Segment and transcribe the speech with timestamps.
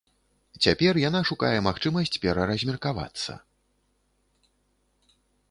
[0.65, 3.37] Цяпер яна шукае магчымасць пераразмеркавацца.